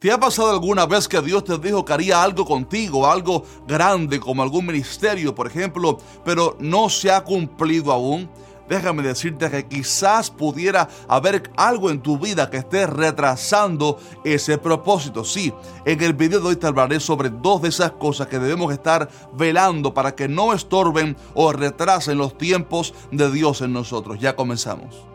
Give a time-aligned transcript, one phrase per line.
[0.00, 4.18] ¿Te ha pasado alguna vez que Dios te dijo que haría algo contigo, algo grande
[4.18, 8.26] como algún ministerio, por ejemplo, pero no se ha cumplido aún?
[8.66, 15.22] Déjame decirte que quizás pudiera haber algo en tu vida que esté retrasando ese propósito.
[15.22, 15.52] Sí,
[15.84, 19.06] en el video de hoy te hablaré sobre dos de esas cosas que debemos estar
[19.34, 24.18] velando para que no estorben o retrasen los tiempos de Dios en nosotros.
[24.18, 25.09] Ya comenzamos.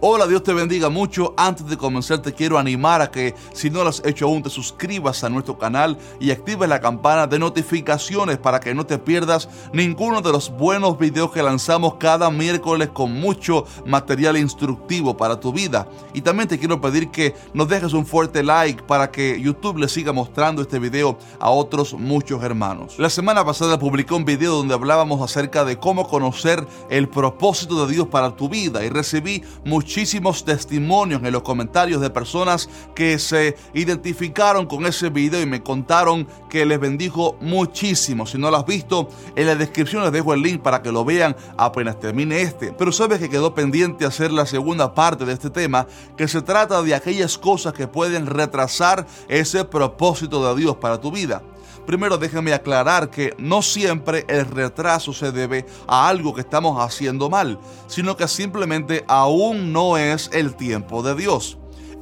[0.00, 1.34] Hola, Dios te bendiga mucho.
[1.36, 4.48] Antes de comenzar te quiero animar a que si no lo has hecho aún te
[4.48, 9.48] suscribas a nuestro canal y actives la campana de notificaciones para que no te pierdas
[9.72, 15.52] ninguno de los buenos videos que lanzamos cada miércoles con mucho material instructivo para tu
[15.52, 15.88] vida.
[16.14, 19.88] Y también te quiero pedir que nos dejes un fuerte like para que YouTube le
[19.88, 23.00] siga mostrando este video a otros muchos hermanos.
[23.00, 27.94] La semana pasada publicé un video donde hablábamos acerca de cómo conocer el propósito de
[27.94, 33.18] Dios para tu vida y recibí mucho muchísimos testimonios en los comentarios de personas que
[33.18, 38.26] se identificaron con ese video y me contaron que les bendijo muchísimo.
[38.26, 41.06] Si no lo has visto, en la descripción les dejo el link para que lo
[41.06, 42.70] vean apenas termine este.
[42.70, 45.86] Pero sabes que quedó pendiente hacer la segunda parte de este tema,
[46.18, 51.10] que se trata de aquellas cosas que pueden retrasar ese propósito de Dios para tu
[51.10, 51.40] vida.
[51.88, 57.30] Primero déjame aclarar que no siempre el retraso se debe a algo que estamos haciendo
[57.30, 61.56] mal, sino que simplemente aún no es el tiempo de Dios.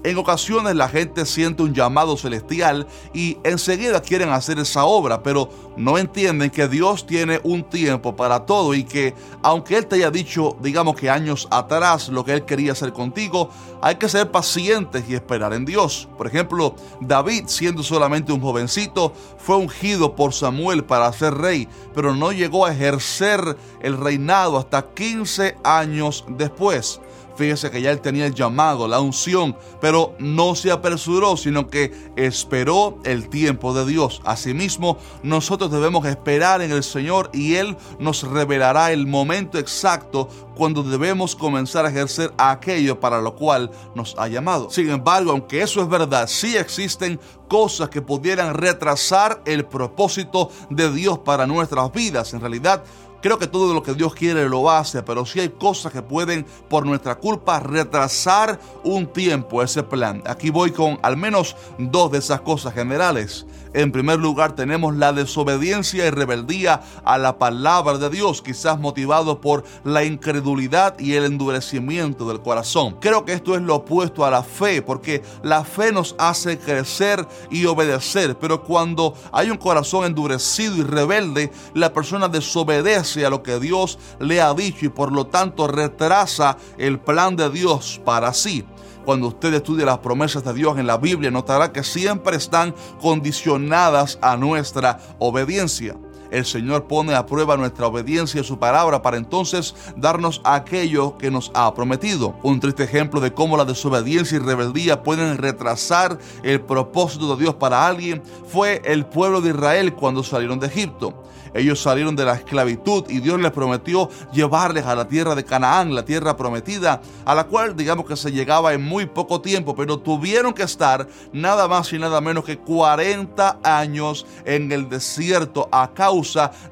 [0.06, 5.50] En ocasiones la gente siente un llamado celestial y enseguida quieren hacer esa obra, pero
[5.76, 10.12] no entienden que Dios tiene un tiempo para todo y que aunque Él te haya
[10.12, 13.50] dicho, digamos que años atrás, lo que Él quería hacer contigo,
[13.82, 16.08] hay que ser pacientes y esperar en Dios.
[16.16, 22.14] Por ejemplo, David, siendo solamente un jovencito, fue ungido por Samuel para ser rey, pero
[22.14, 27.00] no llegó a ejercer el reinado hasta 15 años después.
[27.36, 31.92] Fíjese que ya él tenía el llamado, la unción, pero no se apresuró, sino que
[32.16, 34.22] esperó el tiempo de Dios.
[34.24, 40.82] Asimismo, nosotros debemos esperar en el Señor y Él nos revelará el momento exacto cuando
[40.82, 44.70] debemos comenzar a ejercer aquello para lo cual nos ha llamado.
[44.70, 50.90] Sin embargo, aunque eso es verdad, sí existen cosas que pudieran retrasar el propósito de
[50.92, 52.32] Dios para nuestras vidas.
[52.32, 52.82] En realidad,
[53.22, 56.46] Creo que todo lo que Dios quiere lo hace, pero sí hay cosas que pueden
[56.68, 60.22] por nuestra culpa retrasar un tiempo ese plan.
[60.26, 63.46] Aquí voy con al menos dos de esas cosas generales.
[63.72, 69.40] En primer lugar tenemos la desobediencia y rebeldía a la palabra de Dios, quizás motivado
[69.40, 72.96] por la incredulidad y el endurecimiento del corazón.
[73.00, 77.26] Creo que esto es lo opuesto a la fe, porque la fe nos hace crecer
[77.50, 83.42] y obedecer, pero cuando hay un corazón endurecido y rebelde, la persona desobedece a lo
[83.42, 88.32] que Dios le ha dicho y por lo tanto retrasa el plan de Dios para
[88.32, 88.64] sí.
[89.04, 94.18] Cuando usted estudie las promesas de Dios en la Biblia, notará que siempre están condicionadas
[94.20, 95.96] a nuestra obediencia.
[96.30, 101.30] El Señor pone a prueba nuestra obediencia a su palabra para entonces darnos aquello que
[101.30, 102.34] nos ha prometido.
[102.42, 107.54] Un triste ejemplo de cómo la desobediencia y rebeldía pueden retrasar el propósito de Dios
[107.54, 111.22] para alguien fue el pueblo de Israel cuando salieron de Egipto.
[111.54, 115.94] Ellos salieron de la esclavitud y Dios les prometió llevarles a la tierra de Canaán,
[115.94, 119.98] la tierra prometida, a la cual digamos que se llegaba en muy poco tiempo, pero
[119.98, 125.92] tuvieron que estar nada más y nada menos que 40 años en el desierto a
[125.94, 126.15] causa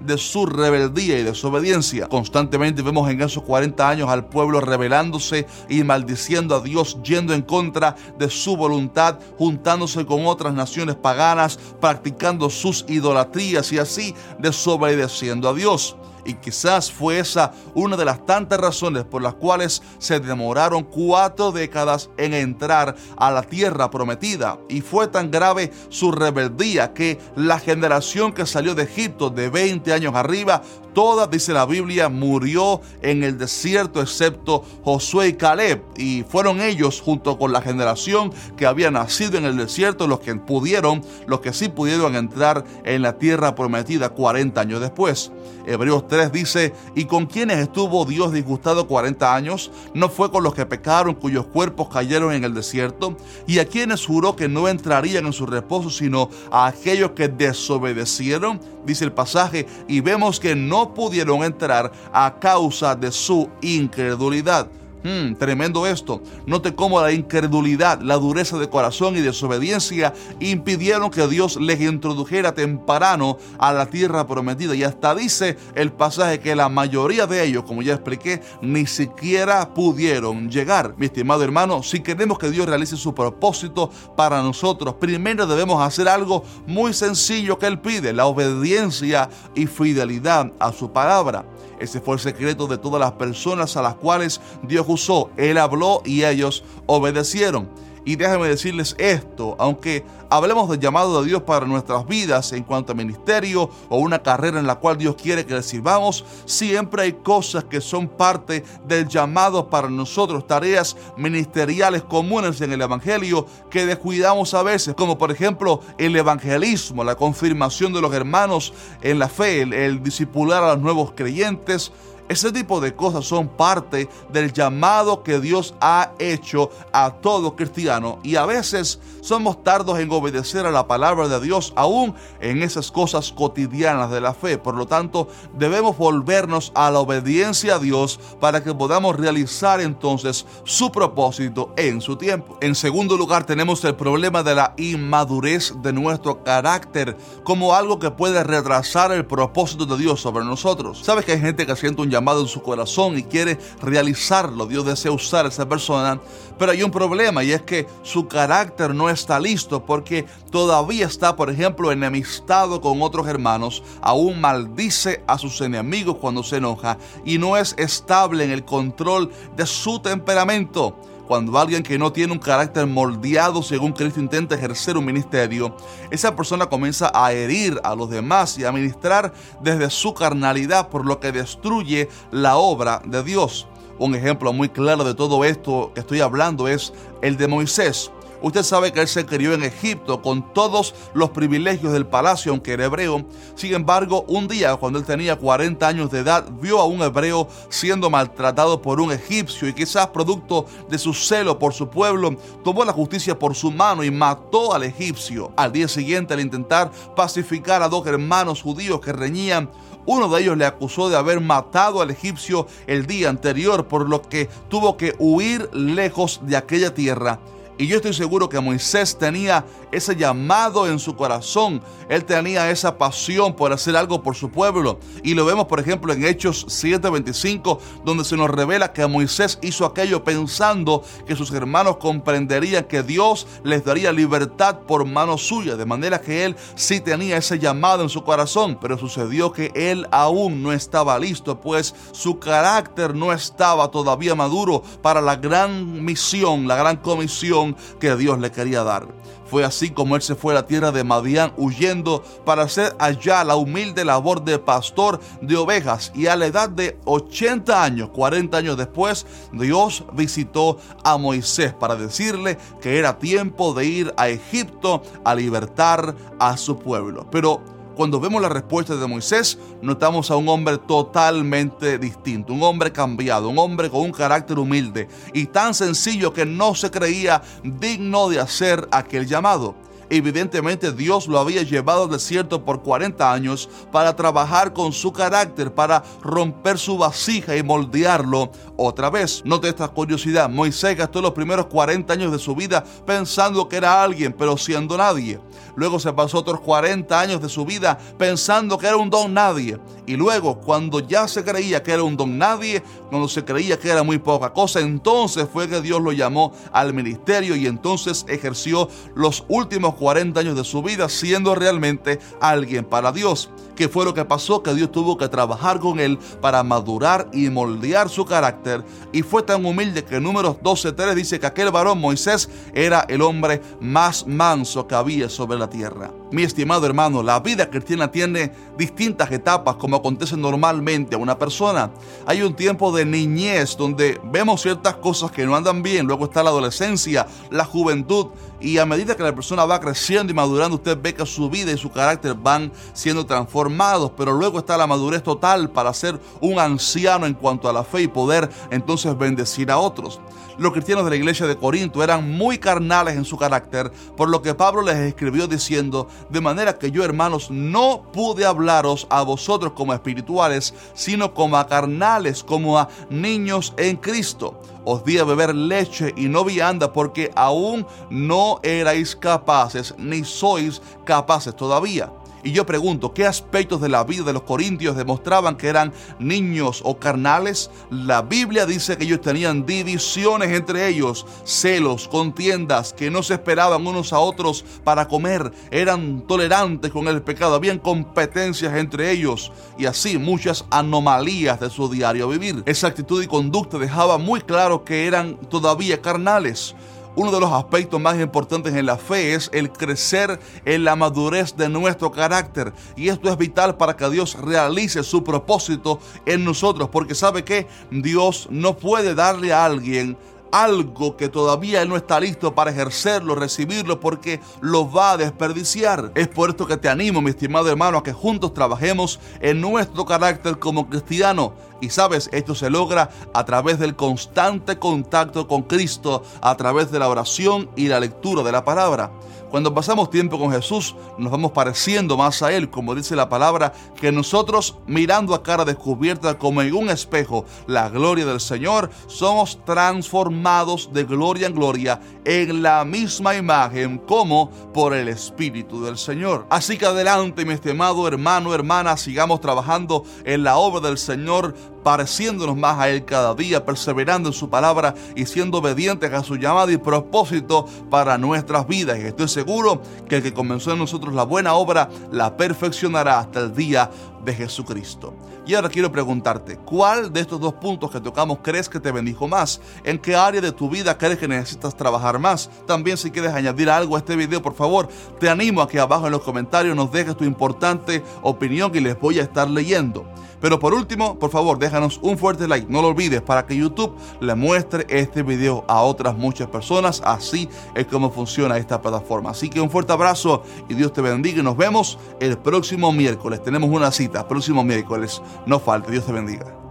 [0.00, 2.08] de su rebeldía y desobediencia.
[2.08, 7.42] Constantemente vemos en esos 40 años al pueblo rebelándose y maldiciendo a Dios, yendo en
[7.42, 14.74] contra de su voluntad, juntándose con otras naciones paganas, practicando sus idolatrías y así desobedeciendo
[14.84, 15.96] obedeciendo a Dios.
[16.24, 21.52] Y quizás fue esa una de las tantas razones por las cuales se demoraron cuatro
[21.52, 24.58] décadas en entrar a la tierra prometida.
[24.68, 29.92] Y fue tan grave su rebeldía que la generación que salió de Egipto de 20
[29.92, 30.62] años arriba
[30.94, 35.82] Toda, dice la Biblia, murió en el desierto excepto Josué y Caleb.
[35.96, 40.34] Y fueron ellos, junto con la generación que había nacido en el desierto, los que
[40.36, 45.32] pudieron, los que sí pudieron entrar en la tierra prometida 40 años después.
[45.66, 49.70] Hebreos 3 dice, ¿y con quienes estuvo Dios disgustado 40 años?
[49.94, 53.16] ¿No fue con los que pecaron, cuyos cuerpos cayeron en el desierto?
[53.46, 58.60] ¿Y a quienes juró que no entrarían en su reposo, sino a aquellos que desobedecieron?
[58.84, 64.68] Dice el pasaje, y vemos que no pudieron entrar a causa de su incredulidad.
[65.04, 66.22] Hmm, tremendo esto.
[66.46, 72.54] Note cómo la incredulidad, la dureza de corazón y desobediencia impidieron que Dios les introdujera
[72.54, 74.74] temprano a la tierra prometida.
[74.74, 79.74] Y hasta dice el pasaje que la mayoría de ellos, como ya expliqué, ni siquiera
[79.74, 80.94] pudieron llegar.
[80.96, 86.08] Mi estimado hermano, si queremos que Dios realice su propósito para nosotros, primero debemos hacer
[86.08, 91.44] algo muy sencillo que Él pide, la obediencia y fidelidad a su palabra.
[91.84, 95.30] Ese fue el secreto de todas las personas a las cuales Dios usó.
[95.36, 97.68] Él habló y ellos obedecieron.
[98.04, 102.92] Y déjenme decirles esto, aunque hablemos del llamado de Dios para nuestras vidas en cuanto
[102.92, 107.12] a ministerio o una carrera en la cual Dios quiere que le sirvamos, siempre hay
[107.14, 113.86] cosas que son parte del llamado para nosotros, tareas ministeriales comunes en el Evangelio que
[113.86, 119.28] descuidamos a veces, como por ejemplo el evangelismo, la confirmación de los hermanos en la
[119.28, 121.92] fe, el, el discipular a los nuevos creyentes,
[122.28, 128.18] ese tipo de cosas son parte del llamado que Dios ha hecho a todo cristiano
[128.22, 132.90] y a veces somos tardos en obedecer a la palabra de Dios aún en esas
[132.90, 134.58] cosas cotidianas de la fe.
[134.58, 140.46] Por lo tanto, debemos volvernos a la obediencia a Dios para que podamos realizar entonces
[140.64, 142.56] su propósito en su tiempo.
[142.60, 148.10] En segundo lugar, tenemos el problema de la inmadurez de nuestro carácter como algo que
[148.10, 151.00] puede retrasar el propósito de Dios sobre nosotros.
[151.02, 154.66] ¿Sabes que hay gente que siente un llamado en su corazón y quiere realizarlo.
[154.66, 156.20] Dios desea usar a esa persona,
[156.58, 161.34] pero hay un problema y es que su carácter no está listo porque todavía está,
[161.34, 167.38] por ejemplo, enemistado con otros hermanos, aún maldice a sus enemigos cuando se enoja y
[167.38, 170.96] no es estable en el control de su temperamento.
[171.26, 175.74] Cuando alguien que no tiene un carácter moldeado según Cristo intenta ejercer un ministerio,
[176.10, 179.32] esa persona comienza a herir a los demás y a ministrar
[179.62, 183.66] desde su carnalidad, por lo que destruye la obra de Dios.
[183.98, 186.92] Un ejemplo muy claro de todo esto que estoy hablando es
[187.22, 188.10] el de Moisés.
[188.44, 192.74] Usted sabe que él se crió en Egipto con todos los privilegios del palacio, aunque
[192.74, 193.24] era hebreo.
[193.54, 197.48] Sin embargo, un día, cuando él tenía 40 años de edad, vio a un hebreo
[197.70, 202.84] siendo maltratado por un egipcio y quizás producto de su celo por su pueblo, tomó
[202.84, 205.50] la justicia por su mano y mató al egipcio.
[205.56, 209.70] Al día siguiente, al intentar pacificar a dos hermanos judíos que reñían,
[210.04, 214.20] uno de ellos le acusó de haber matado al egipcio el día anterior, por lo
[214.20, 217.40] que tuvo que huir lejos de aquella tierra
[217.76, 221.82] y yo estoy seguro que Moisés tenía ese llamado en su corazón.
[222.08, 225.00] Él tenía esa pasión por hacer algo por su pueblo.
[225.24, 229.86] Y lo vemos, por ejemplo, en Hechos 7:25, donde se nos revela que Moisés hizo
[229.86, 235.76] aquello pensando que sus hermanos comprenderían que Dios les daría libertad por mano suya.
[235.76, 238.78] De manera que él sí tenía ese llamado en su corazón.
[238.80, 244.82] Pero sucedió que él aún no estaba listo, pues su carácter no estaba todavía maduro
[245.02, 247.63] para la gran misión, la gran comisión
[247.98, 249.06] que Dios le quería dar.
[249.46, 253.44] Fue así como él se fue a la tierra de Madián huyendo para hacer allá
[253.44, 258.56] la humilde labor de pastor de ovejas y a la edad de 80 años, 40
[258.56, 265.02] años después, Dios visitó a Moisés para decirle que era tiempo de ir a Egipto
[265.24, 267.26] a libertar a su pueblo.
[267.30, 267.62] Pero
[267.94, 273.48] cuando vemos la respuesta de Moisés, notamos a un hombre totalmente distinto, un hombre cambiado,
[273.48, 278.40] un hombre con un carácter humilde y tan sencillo que no se creía digno de
[278.40, 279.74] hacer aquel llamado.
[280.10, 285.72] Evidentemente Dios lo había llevado al desierto por 40 años para trabajar con su carácter,
[285.72, 289.42] para romper su vasija y moldearlo otra vez.
[289.44, 294.02] Note esta curiosidad, Moisés gastó los primeros 40 años de su vida pensando que era
[294.02, 295.40] alguien, pero siendo nadie.
[295.76, 299.78] Luego se pasó otros 40 años de su vida pensando que era un don nadie.
[300.06, 303.90] Y luego, cuando ya se creía que era un don nadie, cuando se creía que
[303.90, 308.88] era muy poca cosa, entonces fue que Dios lo llamó al ministerio y entonces ejerció
[309.14, 313.50] los últimos 40 años de su vida siendo realmente alguien para Dios.
[313.76, 314.62] ¿Qué fue lo que pasó?
[314.62, 318.84] Que Dios tuvo que trabajar con él para madurar y moldear su carácter.
[319.12, 323.20] Y fue tan humilde que en números 12.3 dice que aquel varón Moisés era el
[323.22, 326.12] hombre más manso que había sobre la tierra.
[326.30, 331.90] Mi estimado hermano, la vida cristiana tiene distintas etapas como acontece normalmente a una persona.
[332.26, 336.42] Hay un tiempo de niñez donde vemos ciertas cosas que no andan bien, luego está
[336.42, 338.28] la adolescencia, la juventud
[338.64, 341.70] y a medida que la persona va creciendo y madurando, usted ve que su vida
[341.70, 346.58] y su carácter van siendo transformados, pero luego está la madurez total para ser un
[346.58, 350.18] anciano en cuanto a la fe y poder entonces bendecir a otros.
[350.56, 354.40] Los cristianos de la iglesia de Corinto eran muy carnales en su carácter, por lo
[354.40, 359.72] que Pablo les escribió diciendo, de manera que yo hermanos no pude hablaros a vosotros
[359.72, 364.58] como espirituales, sino como a carnales, como a niños en Cristo.
[364.84, 370.80] Os di a beber leche y no vianda porque aún no erais capaces, ni sois
[371.04, 372.10] capaces todavía.
[372.44, 376.82] Y yo pregunto, ¿qué aspectos de la vida de los corintios demostraban que eran niños
[376.84, 377.70] o carnales?
[377.90, 383.86] La Biblia dice que ellos tenían divisiones entre ellos, celos, contiendas, que no se esperaban
[383.86, 389.86] unos a otros para comer, eran tolerantes con el pecado, habían competencias entre ellos y
[389.86, 392.62] así muchas anomalías de su diario vivir.
[392.66, 396.74] Esa actitud y conducta dejaba muy claro que eran todavía carnales.
[397.16, 401.56] Uno de los aspectos más importantes en la fe es el crecer en la madurez
[401.56, 402.72] de nuestro carácter.
[402.96, 406.88] Y esto es vital para que Dios realice su propósito en nosotros.
[406.90, 410.16] Porque sabe que Dios no puede darle a alguien
[410.54, 416.12] algo que todavía él no está listo para ejercerlo, recibirlo, porque lo va a desperdiciar.
[416.14, 420.04] Es por esto que te animo, mi estimado hermano, a que juntos trabajemos en nuestro
[420.04, 421.54] carácter como cristiano.
[421.80, 427.00] Y sabes, esto se logra a través del constante contacto con Cristo, a través de
[427.00, 429.10] la oración y la lectura de la palabra.
[429.50, 433.72] Cuando pasamos tiempo con Jesús, nos vamos pareciendo más a Él, como dice la palabra,
[433.94, 439.64] que nosotros mirando a cara descubierta como en un espejo la gloria del Señor, somos
[439.64, 446.46] transformados de gloria en gloria en la misma imagen como por el Espíritu del Señor.
[446.50, 452.56] Así que adelante, mi estimado hermano, hermana, sigamos trabajando en la obra del Señor pareciéndonos
[452.56, 456.72] más a Él cada día, perseverando en su palabra y siendo obedientes a su llamada
[456.72, 458.98] y propósito para nuestras vidas.
[458.98, 463.40] Y estoy seguro que el que comenzó en nosotros la buena obra la perfeccionará hasta
[463.40, 463.90] el día
[464.24, 465.14] de Jesucristo.
[465.46, 469.28] Y ahora quiero preguntarte, ¿cuál de estos dos puntos que tocamos crees que te bendijo
[469.28, 469.60] más?
[469.84, 472.48] ¿En qué área de tu vida crees que necesitas trabajar más?
[472.66, 474.88] También si quieres añadir algo a este video, por favor,
[475.20, 478.98] te animo a que abajo en los comentarios nos dejes tu importante opinión y les
[478.98, 480.06] voy a estar leyendo.
[480.44, 483.96] Pero por último, por favor, déjanos un fuerte like, no lo olvides, para que YouTube
[484.20, 487.00] le muestre este video a otras muchas personas.
[487.02, 489.30] Así es como funciona esta plataforma.
[489.30, 493.42] Así que un fuerte abrazo y Dios te bendiga y nos vemos el próximo miércoles.
[493.42, 495.22] Tenemos una cita, próximo miércoles.
[495.46, 496.63] No falte, Dios te bendiga.